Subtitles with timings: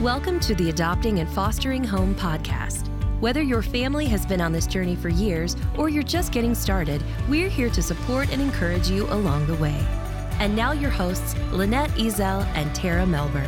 [0.00, 2.88] Welcome to the Adopting and Fostering Home podcast.
[3.20, 7.04] Whether your family has been on this journey for years or you're just getting started,
[7.28, 9.78] we're here to support and encourage you along the way.
[10.38, 13.44] And now, your hosts, Lynette Ezell and Tara Melber.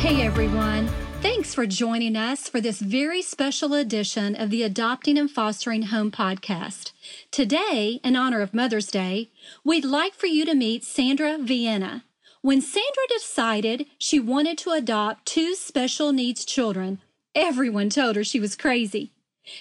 [0.00, 0.90] Hey, everyone.
[1.20, 6.10] Thanks for joining us for this very special edition of the Adopting and Fostering Home
[6.10, 6.90] podcast.
[7.30, 9.30] Today, in honor of Mother's Day,
[9.62, 12.02] we'd like for you to meet Sandra Viena.
[12.42, 17.00] When Sandra decided she wanted to adopt two special needs children,
[17.36, 19.12] everyone told her she was crazy.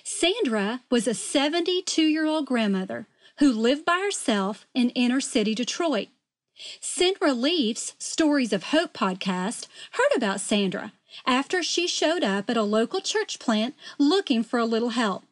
[0.04, 3.08] Sandra was a 72 year old grandmother
[3.38, 6.08] who lived by herself in inner city Detroit.
[6.80, 10.91] Send Relief's Stories of Hope podcast heard about Sandra
[11.27, 15.24] after she showed up at a local church plant looking for a little help.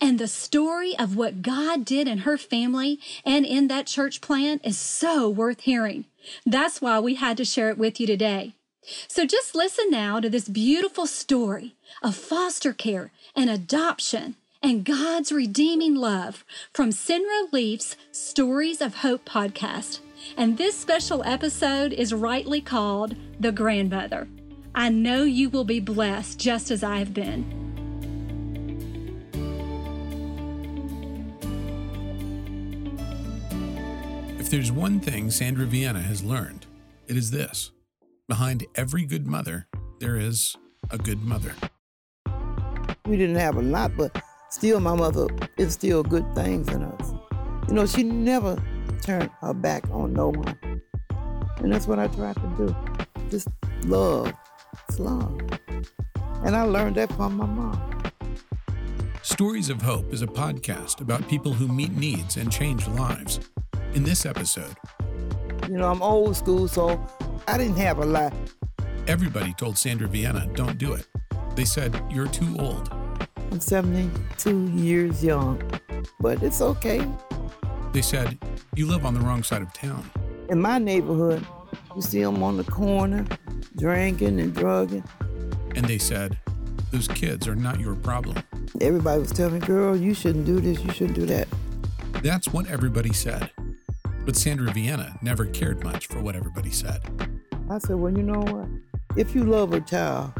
[0.00, 4.62] And the story of what God did in her family and in that church plant
[4.64, 6.04] is so worth hearing.
[6.44, 8.54] That's why we had to share it with you today.
[9.06, 15.30] So just listen now to this beautiful story of foster care and adoption and God's
[15.30, 20.00] redeeming love from Send Relief's Stories of Hope podcast.
[20.36, 24.26] And this special episode is rightly called The Grandmother.
[24.74, 27.67] I know you will be blessed just as I have been.
[34.48, 36.64] If there's one thing Sandra Viena has learned,
[37.06, 37.70] it is this
[38.28, 39.66] behind every good mother,
[40.00, 40.56] there is
[40.88, 41.52] a good mother.
[43.04, 45.26] We didn't have a lot, but still, my mother
[45.58, 47.12] instilled good things in us.
[47.68, 48.56] You know, she never
[49.02, 50.80] turned her back on no one.
[51.58, 52.76] And that's what I try to do.
[53.28, 53.48] Just
[53.84, 54.32] love.
[54.88, 55.38] It's love.
[56.42, 58.02] And I learned that from my mom.
[59.20, 63.40] Stories of Hope is a podcast about people who meet needs and change lives.
[63.94, 64.74] In this episode,
[65.68, 67.00] You know, I'm old school, so
[67.46, 68.32] I didn't have a lot.
[69.06, 71.06] everybody told Sandra Viena, don't do it.
[71.56, 72.90] They said, you're too old.
[73.50, 75.60] I'm 72 years young,
[76.20, 77.04] but it's okay.
[77.92, 78.38] They said,
[78.76, 80.08] you live on the wrong side of town.
[80.50, 81.44] In my neighborhood,
[81.96, 83.24] you see them on the corner
[83.76, 85.04] drinking and drugging.
[85.74, 86.38] And they said,
[86.92, 88.36] those kids are not your problem.
[88.80, 91.48] Everybody was telling me, girl, you shouldn't do this, you shouldn't do that.
[92.22, 93.50] That's what everybody said.
[94.28, 97.00] But Sandra Viena never cared much for what everybody said.
[97.70, 98.68] I said, well, you know what?
[99.16, 100.34] If you love a child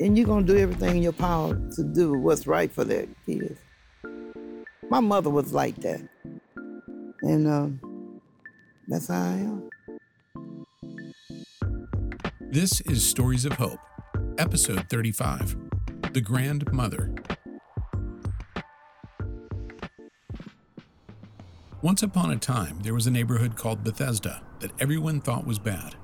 [0.00, 3.08] and you're going to do everything in your power to do what's right for that
[3.24, 3.56] kid.
[4.90, 6.00] My mother was like that.
[7.22, 8.20] And um,
[8.88, 9.70] that's how I am.
[12.40, 13.78] This is Stories of Hope,
[14.36, 15.56] episode 35
[16.12, 17.14] The Grandmother.
[21.82, 25.94] Once upon a time, there was a neighborhood called Bethesda that everyone thought was bad.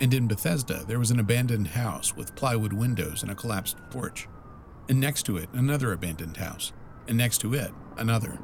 [0.00, 4.26] And in Bethesda, there was an abandoned house with plywood windows and a collapsed porch.
[4.88, 6.72] And next to it, another abandoned house.
[7.06, 8.38] And next to it, another.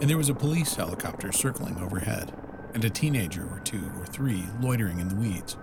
[0.00, 2.34] And there was a police helicopter circling overhead,
[2.72, 5.58] and a teenager or two or three loitering in the weeds.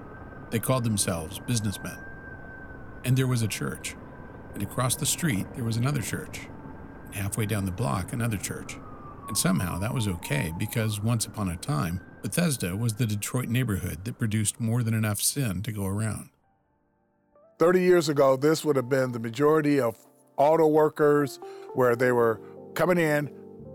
[0.51, 1.97] They called themselves businessmen.
[3.03, 3.95] And there was a church.
[4.53, 6.41] And across the street, there was another church.
[7.07, 8.77] And halfway down the block, another church.
[9.31, 14.03] And somehow that was okay because once upon a time, Bethesda was the Detroit neighborhood
[14.03, 16.31] that produced more than enough sin to go around.
[17.57, 19.95] 30 years ago, this would have been the majority of
[20.35, 21.39] auto workers
[21.75, 22.41] where they were
[22.73, 23.31] coming in,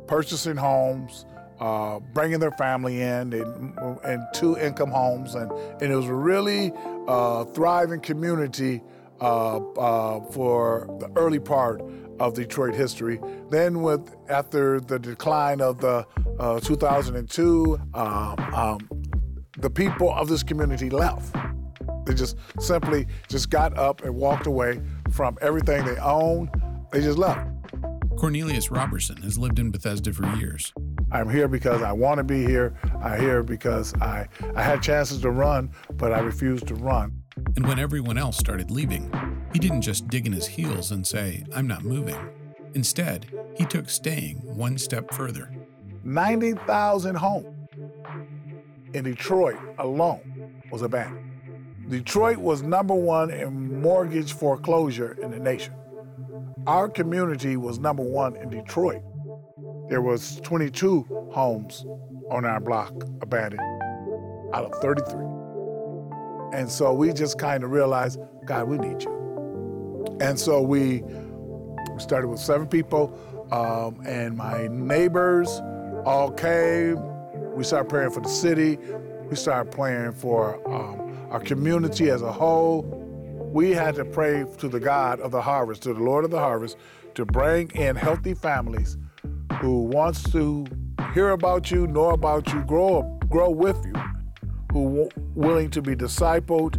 [0.07, 1.25] purchasing homes,
[1.59, 5.37] uh, bringing their family in, and, and two income homes.
[5.37, 5.51] And,
[5.81, 6.71] and it was a really
[7.09, 8.83] uh, thriving community
[9.23, 11.81] uh, uh, for the early part
[12.19, 13.21] of Detroit history.
[13.51, 16.07] Then, with after the decline of the
[16.39, 18.89] uh, 2002, um, um,
[19.59, 21.35] the people of this community left.
[22.05, 26.51] They just simply just got up and walked away from everything they owned.
[26.93, 27.49] They just left.
[28.17, 30.73] Cornelius Robertson has lived in Bethesda for years.
[31.13, 32.75] I'm here because I want to be here.
[33.03, 37.23] I'm here because I, I had chances to run, but I refused to run.
[37.57, 39.11] And when everyone else started leaving,
[39.53, 42.19] he didn't just dig in his heels and say, I'm not moving.
[42.75, 43.27] Instead,
[43.57, 45.51] he took staying one step further.
[46.05, 47.47] 90,000 homes
[48.93, 51.31] in Detroit alone was abandoned.
[51.89, 55.73] Detroit was number one in mortgage foreclosure in the nation.
[56.67, 59.03] Our community was number one in Detroit.
[59.89, 61.87] There was 22 homes
[62.31, 62.93] on our block
[63.23, 63.63] abandoned
[64.53, 65.36] out of 33.
[66.57, 70.17] And so we just kind of realized, God, we need you.
[70.23, 71.05] And so we,
[71.99, 73.13] started with seven people,
[73.53, 75.61] um, and my neighbors
[76.07, 76.99] all came.
[77.55, 78.79] We started praying for the city,
[79.29, 82.83] We started praying for um, our community as a whole.
[83.53, 86.39] We had to pray to the God of the harvest, to the Lord of the
[86.39, 86.79] harvest,
[87.17, 88.97] to bring in healthy families
[89.61, 90.65] who wants to
[91.13, 93.95] hear about you, know about you, grow up, grow with you,
[94.77, 96.79] who willing to be discipled,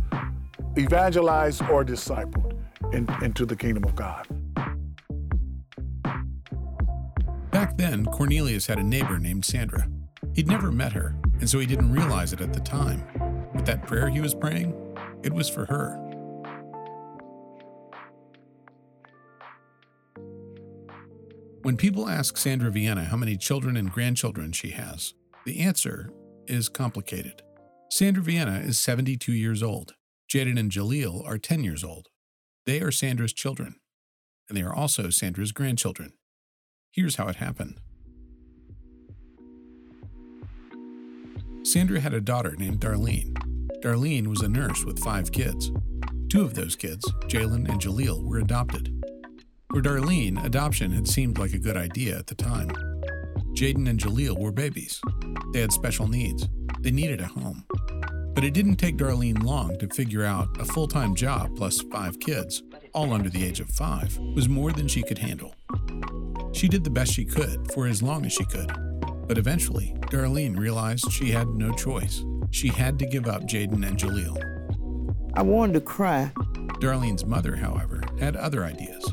[0.77, 2.55] evangelized, or discipled
[2.93, 4.27] in, into the kingdom of God.
[7.49, 9.89] Back then, Cornelius had a neighbor named Sandra.
[10.35, 13.03] He'd never met her, and so he didn't realize it at the time.
[13.55, 14.75] But that prayer he was praying,
[15.23, 15.97] it was for her.
[21.63, 25.15] When people ask Sandra Viena how many children and grandchildren she has,
[25.47, 26.11] the answer
[26.45, 27.41] is complicated.
[27.89, 29.95] Sandra Viena is 72 years old.
[30.29, 32.09] Jaden and Jaleel are 10 years old.
[32.65, 33.75] They are Sandra's children,
[34.49, 36.11] and they are also Sandra's grandchildren.
[36.91, 37.79] Here's how it happened
[41.63, 43.33] Sandra had a daughter named Darlene.
[43.81, 45.71] Darlene was a nurse with five kids.
[46.29, 48.93] Two of those kids, Jalen and Jaleel, were adopted.
[49.71, 52.69] For Darlene, adoption had seemed like a good idea at the time.
[53.53, 54.99] Jaden and Jaleel were babies.
[55.53, 56.47] They had special needs.
[56.81, 57.65] They needed a home.
[58.37, 62.19] But it didn't take Darlene long to figure out a full time job plus five
[62.19, 62.61] kids,
[62.93, 65.55] all under the age of five, was more than she could handle.
[66.51, 68.71] She did the best she could for as long as she could.
[69.27, 72.23] But eventually, Darlene realized she had no choice.
[72.51, 74.37] She had to give up Jaden and Jaleel.
[75.33, 76.31] I wanted to cry.
[76.79, 79.03] Darlene's mother, however, had other ideas.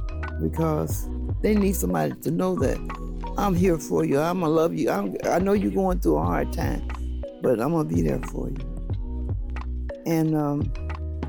[0.42, 1.08] Because
[1.40, 2.76] they need somebody to know that
[3.38, 4.20] I'm here for you.
[4.20, 4.90] I'm gonna love you.
[4.90, 6.86] I'm, i know you're going through a hard time,
[7.40, 8.73] but I'm gonna be there for you
[10.06, 10.72] and um,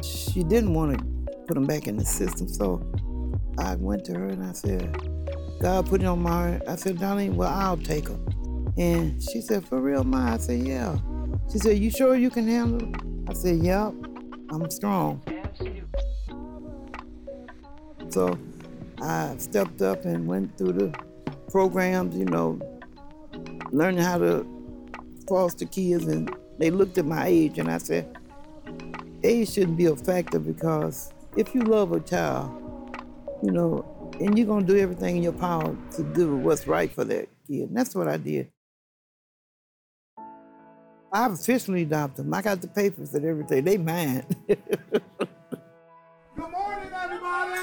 [0.03, 1.05] she didn't want to
[1.47, 2.47] put them back in the system.
[2.47, 2.85] So
[3.57, 4.95] I went to her and I said,
[5.61, 6.61] God put it on my heart.
[6.67, 8.19] I said, Darlene, well, I'll take her.
[8.77, 10.33] And she said, For real, Ma?
[10.33, 10.97] I said, Yeah.
[11.51, 13.29] She said, You sure you can handle it?
[13.29, 13.93] I said, Yep,
[14.51, 15.21] I'm strong.
[18.09, 18.37] So
[19.01, 20.99] I stepped up and went through the
[21.49, 22.59] programs, you know,
[23.71, 24.45] learning how to
[25.27, 26.05] foster kids.
[26.05, 28.17] And they looked at my age and I said,
[29.25, 32.51] age shouldn't be a factor because if you love a child,
[33.43, 37.03] you know, and you're gonna do everything in your power to do what's right for
[37.05, 37.69] that kid.
[37.69, 38.51] And that's what I did.
[41.11, 42.33] I've officially adopted them.
[42.33, 43.63] I got the papers and everything.
[43.63, 44.25] They mine.
[44.47, 44.61] Good
[46.35, 47.53] morning, everybody.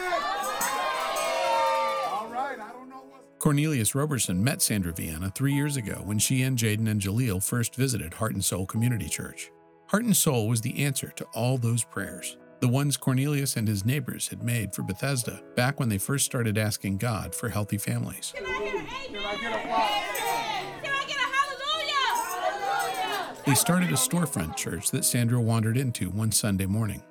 [2.11, 3.39] All right, I don't know what.
[3.39, 7.75] Cornelius Roberson met Sandra Viena three years ago when she and Jaden and Jaleel first
[7.75, 9.51] visited Heart and Soul Community Church.
[9.93, 13.85] Heart and Soul was the answer to all those prayers, the ones Cornelius and his
[13.85, 18.33] neighbors had made for Bethesda back when they first started asking God for healthy families.
[18.35, 19.13] Can I get A?
[19.13, 20.05] Can I get a Father?
[20.83, 22.09] Can I get a Hallelujah?
[22.25, 23.37] Hallelujah!
[23.45, 27.03] They started a storefront church that Sandra wandered into one Sunday morning.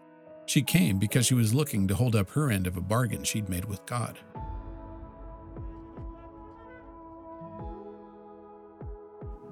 [0.48, 3.48] She came because she was looking to hold up her end of a bargain she'd
[3.48, 4.18] made with God.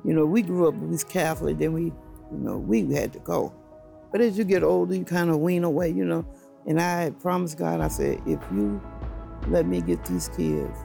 [0.04, 1.94] You know, we grew up, we was Catholic, then we
[2.32, 3.54] you know, we had to go.
[4.12, 6.26] But as you get older, you kind of wean away, you know.
[6.66, 8.82] And I promised God, I said, if you
[9.48, 10.78] let me get these kids,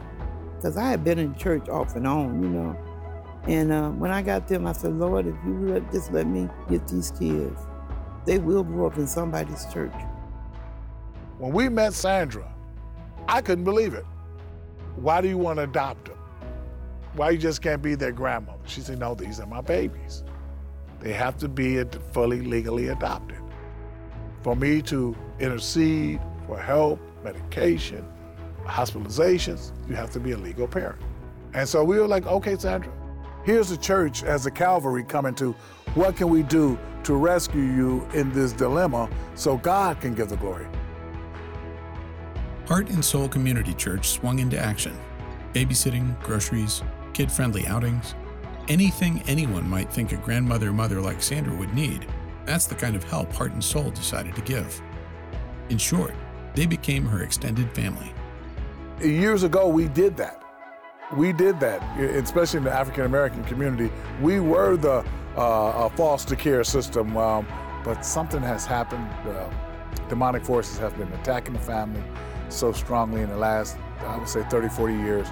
[0.56, 2.76] because I had been in church off and on, you know.
[3.46, 6.48] And uh, when I got them, I said, Lord, if you let, just let me
[6.68, 7.60] get these kids,
[8.24, 9.92] they will grow up in somebody's church.
[11.38, 12.50] When we met Sandra,
[13.28, 14.06] I couldn't believe it.
[14.96, 16.18] Why do you want to adopt them?
[17.14, 18.58] Why you just can't be their grandmother?
[18.66, 20.24] She said, No, these are my babies.
[21.04, 23.36] They have to be fully legally adopted.
[24.42, 28.06] For me to intercede for help, medication,
[28.64, 30.98] hospitalizations, you have to be a legal parent.
[31.52, 32.90] And so we were like, okay, Sandra,
[33.44, 35.52] here's the church as a Calvary coming to
[35.94, 40.36] what can we do to rescue you in this dilemma so God can give the
[40.36, 40.66] glory.
[42.66, 44.98] Heart and Soul Community Church swung into action.
[45.52, 46.82] Babysitting, groceries,
[47.12, 48.14] kid friendly outings,
[48.68, 52.06] anything anyone might think a grandmother mother like Sandra would need.
[52.44, 54.80] That's the kind of help Heart and Soul decided to give.
[55.70, 56.14] In short,
[56.54, 58.12] they became her extended family.
[59.00, 60.42] Years ago, we did that.
[61.16, 63.92] We did that, especially in the African American community.
[64.20, 65.04] We were the
[65.36, 67.46] uh, foster care system, um,
[67.84, 69.08] but something has happened.
[69.28, 69.50] Uh,
[70.08, 72.02] demonic forces have been attacking the family
[72.48, 75.28] so strongly in the last, I would say, 30, 40 years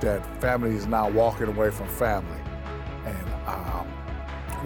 [0.00, 2.38] that family is now walking away from family.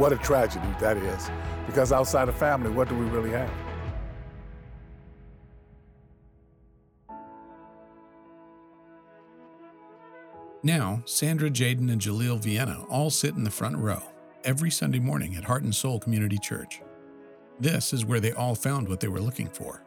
[0.01, 1.31] What a tragedy that is.
[1.67, 3.51] Because outside of family, what do we really have?
[10.63, 14.03] Now, Sandra, Jaden, and Jaleel Viena all sit in the front row.
[14.45, 16.81] every Sunday morning at Heart and Soul Community Church.
[17.59, 19.83] This is where they all found what they were looking for.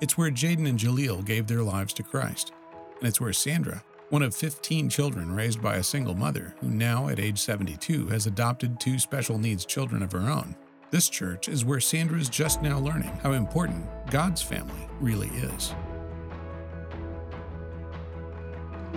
[0.00, 2.52] It's where Jaden and Jaleel gave their lives to Christ.
[3.00, 3.82] And it's where Sandra,
[4.12, 8.26] one of 15 children raised by a single mother who now, at age 72, has
[8.26, 10.54] adopted two special needs children of her own.
[10.90, 15.74] This church is where Sandra is just now learning how important God's family really is.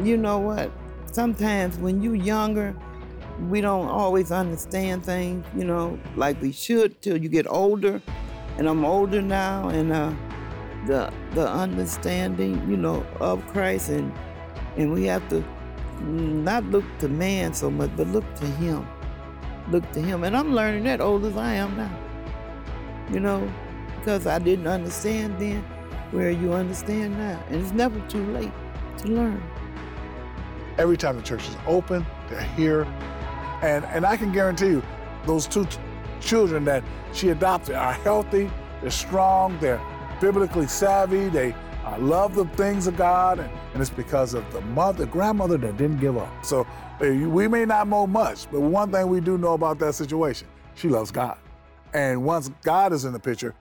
[0.04, 0.70] You know what?
[1.14, 2.76] Sometimes when you're younger,
[3.48, 8.02] we don't always understand things, you know, like we should till you get older.
[8.58, 10.14] And I'm older now, and uh,
[10.88, 14.12] the the understanding, you know, of Christ, and
[14.78, 15.44] and we have to
[16.02, 18.86] not look to man so much, but look to Him.
[19.72, 22.00] Look to Him, and I'm learning that old as I am now.
[23.12, 23.52] You know,
[23.98, 25.64] because I didn't understand then,
[26.12, 28.52] where you understand now, and it's never too late
[29.00, 29.44] to learn.
[30.78, 32.86] Every time the church is open, they're here
[33.62, 34.84] and, and I can guarantee you,
[35.26, 35.78] those two t-
[36.22, 38.52] children that she adopted are healthy,
[38.82, 39.82] they're strong, they're
[40.22, 41.56] biblically savvy, they
[41.86, 45.78] uh, love the things of God, and, and, it's because of the mother, grandmother that
[45.78, 46.44] didn't give up.
[46.44, 46.66] So
[47.02, 50.48] uh, we may not know much, but one thing we do know about that situation,
[50.74, 51.38] she loves God.
[51.94, 53.54] And once God is in the picture,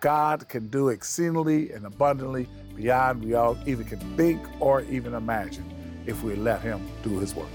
[0.00, 5.64] God can do exceedingly and abundantly beyond we all even can think or even imagine
[6.06, 7.48] if we let Him do His work.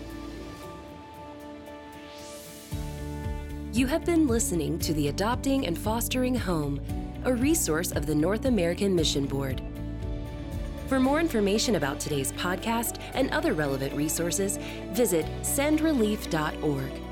[3.74, 6.82] You have been listening to the Adopting and Fostering Home,
[7.26, 9.62] a resource of the North American Mission Board.
[10.88, 14.58] For more information about today's podcast and other relevant resources,
[14.94, 17.07] visit sendrelief.org.